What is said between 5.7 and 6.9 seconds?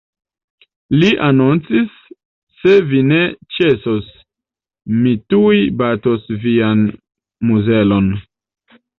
batos vian